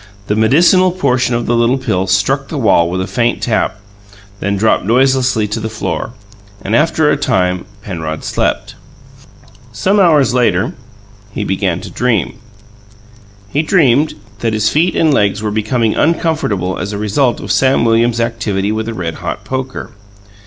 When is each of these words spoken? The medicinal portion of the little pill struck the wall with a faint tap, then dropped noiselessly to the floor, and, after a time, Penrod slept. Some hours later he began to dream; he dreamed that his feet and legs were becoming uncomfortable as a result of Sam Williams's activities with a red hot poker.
The 0.25 0.35
medicinal 0.35 0.91
portion 0.91 1.35
of 1.35 1.45
the 1.45 1.55
little 1.55 1.77
pill 1.77 2.07
struck 2.07 2.47
the 2.47 2.57
wall 2.57 2.89
with 2.89 3.01
a 3.01 3.05
faint 3.05 3.39
tap, 3.43 3.79
then 4.39 4.57
dropped 4.57 4.83
noiselessly 4.83 5.47
to 5.49 5.59
the 5.59 5.69
floor, 5.69 6.13
and, 6.63 6.75
after 6.75 7.11
a 7.11 7.17
time, 7.17 7.65
Penrod 7.83 8.23
slept. 8.23 8.73
Some 9.71 9.99
hours 9.99 10.33
later 10.33 10.73
he 11.31 11.43
began 11.43 11.81
to 11.81 11.91
dream; 11.91 12.39
he 13.49 13.61
dreamed 13.61 14.15
that 14.39 14.53
his 14.53 14.69
feet 14.69 14.95
and 14.95 15.13
legs 15.13 15.43
were 15.43 15.51
becoming 15.51 15.93
uncomfortable 15.93 16.79
as 16.79 16.93
a 16.93 16.97
result 16.97 17.39
of 17.39 17.51
Sam 17.51 17.85
Williams's 17.85 18.21
activities 18.21 18.73
with 18.73 18.87
a 18.87 18.95
red 18.95 19.13
hot 19.21 19.43
poker. 19.45 19.91